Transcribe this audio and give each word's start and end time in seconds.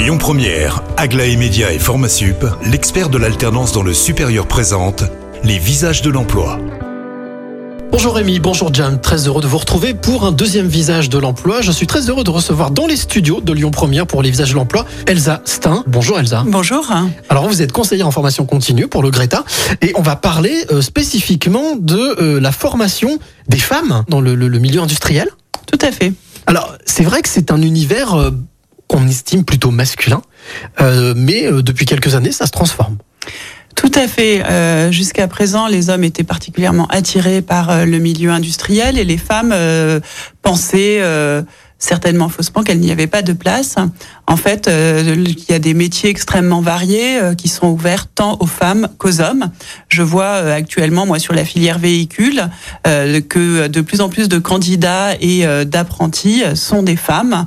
Lyon 0.00 0.16
Première, 0.16 0.82
Aglaé 0.96 1.36
Média 1.36 1.74
et 1.74 1.78
Formasup, 1.78 2.46
l'expert 2.64 3.10
de 3.10 3.18
l'alternance 3.18 3.72
dans 3.72 3.82
le 3.82 3.92
supérieur 3.92 4.46
présente 4.46 5.04
les 5.44 5.58
visages 5.58 6.00
de 6.00 6.08
l'emploi. 6.08 6.58
Bonjour 7.92 8.14
Rémi, 8.14 8.40
bonjour 8.40 8.72
Jam, 8.72 8.98
très 8.98 9.26
heureux 9.28 9.42
de 9.42 9.46
vous 9.46 9.58
retrouver 9.58 9.92
pour 9.92 10.24
un 10.24 10.32
deuxième 10.32 10.68
visage 10.68 11.10
de 11.10 11.18
l'emploi. 11.18 11.60
Je 11.60 11.70
suis 11.70 11.86
très 11.86 12.08
heureux 12.08 12.24
de 12.24 12.30
recevoir 12.30 12.70
dans 12.70 12.86
les 12.86 12.96
studios 12.96 13.42
de 13.42 13.52
Lyon 13.52 13.70
Première 13.70 14.06
pour 14.06 14.22
les 14.22 14.30
visages 14.30 14.48
de 14.48 14.54
l'emploi 14.54 14.86
Elsa 15.06 15.42
Stein. 15.44 15.84
Bonjour 15.86 16.18
Elsa. 16.18 16.44
Bonjour. 16.46 16.90
Alors 17.28 17.46
vous 17.46 17.60
êtes 17.60 17.72
conseillère 17.72 18.06
en 18.06 18.10
formation 18.10 18.46
continue 18.46 18.86
pour 18.88 19.02
le 19.02 19.10
Greta 19.10 19.44
et 19.82 19.92
on 19.96 20.02
va 20.02 20.16
parler 20.16 20.64
euh, 20.70 20.80
spécifiquement 20.80 21.76
de 21.78 21.98
euh, 22.22 22.40
la 22.40 22.52
formation 22.52 23.18
des 23.48 23.58
femmes 23.58 24.04
dans 24.08 24.22
le, 24.22 24.34
le- 24.34 24.48
le 24.48 24.58
milieu 24.60 24.80
industriel. 24.80 25.28
Tout 25.70 25.78
à 25.82 25.92
fait. 25.92 26.14
Alors 26.46 26.74
c'est 26.86 27.04
vrai 27.04 27.20
que 27.20 27.28
c'est 27.28 27.50
un 27.50 27.60
univers 27.60 28.14
euh, 28.14 28.30
qu'on 28.90 29.06
estime 29.06 29.44
plutôt 29.44 29.70
masculin, 29.70 30.20
euh, 30.80 31.14
mais 31.16 31.46
euh, 31.46 31.62
depuis 31.62 31.86
quelques 31.86 32.16
années 32.16 32.32
ça 32.32 32.46
se 32.46 32.50
transforme. 32.50 32.96
Tout 33.76 33.92
à 33.94 34.08
fait. 34.08 34.44
Euh, 34.44 34.90
Jusqu'à 34.90 35.28
présent, 35.28 35.68
les 35.68 35.90
hommes 35.90 36.02
étaient 36.02 36.24
particulièrement 36.24 36.88
attirés 36.88 37.40
par 37.40 37.70
euh, 37.70 37.84
le 37.84 37.98
milieu 37.98 38.30
industriel 38.30 38.98
et 38.98 39.04
les 39.04 39.16
femmes 39.16 39.52
euh, 39.54 40.00
pensaient 40.42 41.00
certainement 41.80 42.28
faussement 42.28 42.62
qu'elles 42.62 42.78
n'y 42.78 42.92
avaient 42.92 43.06
pas 43.06 43.22
de 43.22 43.32
place. 43.32 43.76
En 44.26 44.36
fait, 44.36 44.68
euh, 44.68 45.16
il 45.16 45.44
y 45.48 45.54
a 45.54 45.58
des 45.58 45.74
métiers 45.74 46.10
extrêmement 46.10 46.60
variés 46.60 47.18
euh, 47.18 47.34
qui 47.34 47.48
sont 47.48 47.68
ouverts 47.68 48.06
tant 48.06 48.36
aux 48.38 48.46
femmes 48.46 48.88
qu'aux 48.98 49.20
hommes. 49.20 49.50
Je 49.88 50.02
vois 50.02 50.24
euh, 50.24 50.54
actuellement, 50.54 51.06
moi, 51.06 51.18
sur 51.18 51.34
la 51.34 51.44
filière 51.44 51.78
véhicule, 51.78 52.48
que 52.84 53.66
de 53.66 53.80
plus 53.80 54.02
en 54.02 54.10
plus 54.10 54.28
de 54.28 54.38
candidats 54.38 55.14
et 55.20 55.46
d'apprentis 55.64 56.42
sont 56.54 56.82
des 56.82 56.96
femmes, 56.96 57.46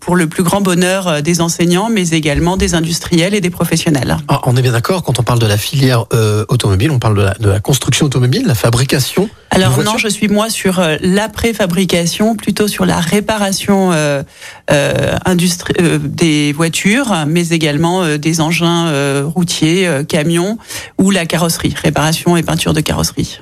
pour 0.00 0.16
le 0.16 0.26
plus 0.26 0.42
grand 0.42 0.60
bonheur 0.60 1.22
des 1.22 1.40
enseignants, 1.40 1.88
mais 1.90 2.10
également 2.10 2.58
des 2.58 2.74
industriels 2.74 3.34
et 3.34 3.40
des 3.40 3.50
professionnels. 3.50 4.18
Ah, 4.28 4.42
on 4.44 4.56
est 4.56 4.62
bien 4.62 4.72
d'accord 4.72 5.02
quand 5.02 5.18
on 5.18 5.22
parle 5.22 5.38
de 5.38 5.46
la 5.46 5.56
filière 5.56 6.04
automobile, 6.48 6.90
on 6.90 6.98
parle 6.98 7.16
de 7.16 7.22
la, 7.22 7.34
de 7.34 7.48
la 7.48 7.60
construction 7.60 8.06
automobile, 8.06 8.44
la 8.46 8.54
fabrication. 8.54 9.30
Alors 9.50 9.82
non, 9.82 9.96
je 9.96 10.08
suis 10.08 10.28
moi 10.28 10.50
sur 10.50 10.82
la 11.00 11.28
préfabrication, 11.28 12.36
plutôt 12.36 12.68
sur 12.68 12.84
la 12.84 13.00
réparation 13.00 13.21
euh, 13.92 14.22
euh, 14.70 15.16
industri- 15.26 15.74
euh, 15.80 15.98
des 16.02 16.52
voitures, 16.52 17.14
mais 17.26 17.48
également 17.48 18.16
des 18.16 18.40
engins 18.40 19.22
routiers, 19.24 19.88
camions 20.08 20.58
ou 20.98 21.10
la 21.10 21.26
carrosserie, 21.26 21.74
réparation 21.82 22.36
et 22.36 22.42
peinture 22.42 22.72
de 22.72 22.80
carrosserie. 22.80 23.40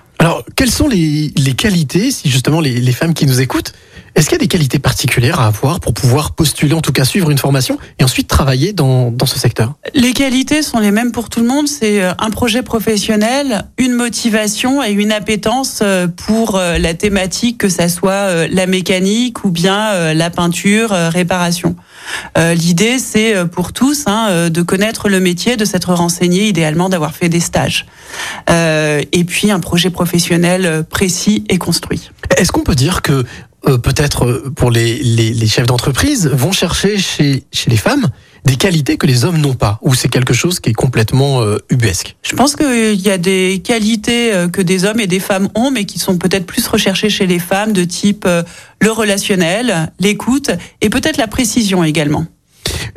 Quelles 0.61 0.71
sont 0.71 0.89
les, 0.89 1.33
les 1.39 1.55
qualités, 1.55 2.11
si 2.11 2.29
justement 2.29 2.61
les, 2.61 2.83
les 2.83 2.93
femmes 2.93 3.15
qui 3.15 3.25
nous 3.25 3.41
écoutent, 3.41 3.73
est-ce 4.15 4.27
qu'il 4.29 4.35
y 4.35 4.41
a 4.41 4.45
des 4.45 4.49
qualités 4.49 4.79
particulières 4.79 5.41
à 5.41 5.47
avoir 5.47 5.81
pour 5.81 5.95
pouvoir 5.95 6.33
postuler, 6.33 6.75
en 6.75 6.81
tout 6.81 6.93
cas 6.93 7.05
suivre 7.05 7.31
une 7.31 7.39
formation 7.39 7.79
et 7.99 8.05
ensuite 8.05 8.29
travailler 8.29 8.73
dans, 8.73 9.11
dans 9.11 9.27
ce 9.27 9.39
secteur? 9.39 9.75
Les 9.95 10.13
qualités 10.13 10.63
sont 10.63 10.81
les 10.81 10.91
mêmes 10.91 11.13
pour 11.13 11.29
tout 11.29 11.41
le 11.41 11.47
monde. 11.47 11.69
C'est 11.69 12.03
euh, 12.03 12.13
un 12.19 12.31
projet 12.31 12.63
professionnel, 12.63 13.65
une 13.79 13.93
motivation 13.93 14.83
et 14.83 14.91
une 14.91 15.13
appétence 15.13 15.79
euh, 15.83 16.09
pour 16.09 16.57
euh, 16.57 16.79
la 16.79 16.95
thématique, 16.95 17.59
que 17.59 17.69
ça 17.69 17.89
soit 17.89 18.49
la 18.49 18.67
mécanique 18.67 19.45
ou 19.45 19.51
bien 19.51 20.13
la 20.15 20.31
peinture, 20.31 20.91
réparation. 20.91 21.77
L'idée, 22.37 22.99
c'est 22.99 23.47
pour 23.49 23.73
tous 23.73 24.05
hein, 24.07 24.49
de 24.51 24.63
connaître 24.63 25.09
le 25.09 25.21
métier, 25.21 25.57
de 25.57 25.65
s'être 25.65 25.93
renseigné, 25.93 26.49
idéalement 26.49 26.89
d'avoir 26.89 27.15
fait 27.15 27.29
des 27.29 27.41
stages. 27.41 27.87
Et 28.49 29.25
puis 29.27 29.51
un 29.51 29.61
projet 29.61 29.91
professionnel 29.91 30.50
euh, 30.67 30.83
précis 30.83 31.45
et 31.49 31.59
construit. 31.59 32.11
Est-ce 32.37 32.53
qu'on 32.53 32.63
peut 32.63 32.75
dire 32.75 33.03
que 33.03 33.25
euh, 33.69 33.77
peut-être 33.77 34.25
euh, 34.25 34.53
pour 34.57 34.71
les, 34.71 34.97
les, 35.03 35.35
les 35.35 35.47
chefs 35.47 35.67
d'entreprise 35.67 36.27
vont 36.29 36.51
chercher 36.53 36.97
chez, 36.97 37.45
chez 37.53 37.69
les 37.69 37.77
femmes 37.77 38.09
des 38.47 38.57
qualités 38.57 38.97
que 38.97 39.07
les 39.07 39.27
hommes 39.27 39.37
n'ont 39.37 39.55
pas 39.55 39.79
Ou 39.83 39.95
c'est 39.95 40.09
quelque 40.09 40.33
chose 40.33 40.61
qui 40.61 40.71
est 40.71 40.75
complètement 40.75 41.43
euh, 41.43 41.59
ubuesque? 41.69 42.17
Je 42.23 42.35
pense 42.35 42.57
qu'il 42.57 42.99
y 43.01 43.11
a 43.11 43.19
des 43.19 43.61
qualités 43.63 44.33
que 44.51 44.63
des 44.63 44.87
hommes 44.87 44.99
et 44.99 45.07
des 45.07 45.21
femmes 45.21 45.51
ont, 45.55 45.71
mais 45.71 45.85
qui 45.85 45.99
sont 45.99 46.17
peut-être 46.17 46.47
plus 46.47 46.67
recherchées 46.67 47.11
chez 47.11 47.27
les 47.27 47.39
femmes, 47.39 47.75
de 47.75 47.85
type 47.85 48.25
euh, 48.27 48.43
le 48.81 48.91
relationnel, 48.91 49.93
l'écoute 50.01 50.51
et 50.81 50.89
peut-être 50.89 51.19
la 51.19 51.27
précision 51.27 51.85
également. 51.85 52.25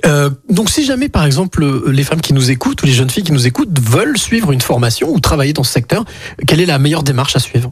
Euh, 0.06 0.30
donc 0.50 0.70
si 0.70 0.84
jamais 0.84 1.08
par 1.08 1.24
exemple 1.24 1.90
les 1.90 2.04
femmes 2.04 2.20
qui 2.20 2.34
nous 2.34 2.52
écoutent 2.52 2.84
ou 2.84 2.86
les 2.86 2.92
jeunes 2.92 3.10
filles 3.10 3.24
qui 3.24 3.32
nous 3.32 3.48
écoutent 3.48 3.80
veulent 3.80 4.18
suivre 4.18 4.52
une 4.52 4.60
formation 4.60 5.10
ou 5.10 5.20
travailler 5.20 5.54
dans 5.54 5.64
ce 5.64 5.72
secteur, 5.72 6.04
quelle 6.46 6.60
est 6.60 6.66
la 6.66 6.78
meilleure 6.78 7.04
démarche 7.04 7.36
à 7.36 7.40
suivre? 7.40 7.72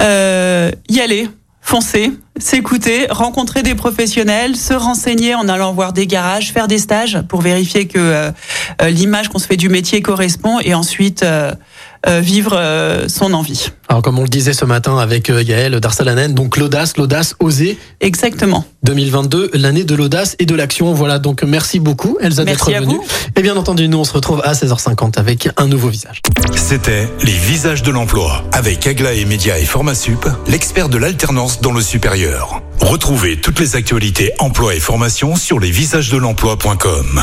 Euh, 0.00 0.70
y 0.88 1.00
aller, 1.00 1.28
foncer, 1.62 2.10
s'écouter, 2.38 3.06
rencontrer 3.08 3.62
des 3.62 3.74
professionnels, 3.74 4.56
se 4.56 4.74
renseigner 4.74 5.34
en 5.34 5.48
allant 5.48 5.72
voir 5.72 5.92
des 5.92 6.06
garages, 6.06 6.52
faire 6.52 6.68
des 6.68 6.78
stages 6.78 7.20
pour 7.28 7.40
vérifier 7.40 7.86
que 7.86 7.98
euh, 7.98 8.30
euh, 8.82 8.90
l'image 8.90 9.28
qu'on 9.28 9.38
se 9.38 9.46
fait 9.46 9.56
du 9.56 9.68
métier 9.68 10.02
correspond 10.02 10.58
et 10.60 10.74
ensuite 10.74 11.22
euh, 11.22 11.52
vivre 12.06 12.52
euh, 12.54 13.08
son 13.08 13.32
envie. 13.32 13.70
Alors 13.88 14.02
comme 14.02 14.18
on 14.18 14.22
le 14.22 14.28
disait 14.28 14.52
ce 14.52 14.64
matin 14.64 14.98
avec 14.98 15.30
euh, 15.30 15.42
Yael 15.42 15.78
Darsalanen, 15.80 16.34
donc 16.34 16.56
l'audace, 16.56 16.96
l'audace, 16.96 17.34
oser, 17.40 17.78
Exactement. 18.00 18.64
2022, 18.84 19.50
l'année 19.54 19.84
de 19.84 19.94
l'audace 19.94 20.34
et 20.38 20.46
de 20.46 20.54
l'action. 20.54 20.92
Voilà, 20.92 21.18
donc 21.18 21.42
merci 21.44 21.78
beaucoup 21.78 22.16
Elsa 22.20 22.44
d'être 22.44 22.68
Merci 22.68 22.74
à 22.74 22.80
venue. 22.80 22.96
vous. 22.96 23.04
Et 23.36 23.42
bien 23.42 23.56
entendu, 23.56 23.88
nous 23.88 23.98
on 23.98 24.04
se 24.04 24.12
retrouve 24.12 24.40
à 24.44 24.52
16h50 24.52 25.18
avec 25.18 25.48
un 25.56 25.66
nouveau 25.66 25.88
visage. 25.88 26.20
C'était 26.54 27.08
les 27.22 27.32
visages 27.32 27.82
de 27.82 27.90
l'emploi 27.90 28.42
avec 28.52 28.86
Aglaé 28.86 29.24
Média 29.24 29.58
et 29.58 29.64
Formasup, 29.64 30.26
l'expert 30.48 30.88
de 30.88 30.98
l'alternance 30.98 31.60
dans 31.60 31.72
le 31.72 31.82
supérieur. 31.82 32.62
Retrouvez 32.80 33.40
toutes 33.40 33.60
les 33.60 33.76
actualités 33.76 34.32
emploi 34.38 34.74
et 34.74 34.80
formation 34.80 35.36
sur 35.36 35.60
lesvisagesdelemploi.com. 35.60 37.22